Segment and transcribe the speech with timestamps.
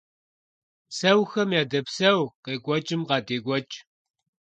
[0.89, 3.77] Псэухэм ядэпсэу, къекӀуэкӀым къадекӀуэкӀ.